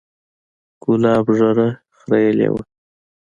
[0.83, 1.67] ګلاب ږيره
[1.97, 2.61] خرييلې وه.